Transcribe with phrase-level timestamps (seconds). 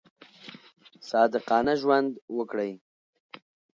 [1.09, 2.71] صادقانه ژوند وکړئ.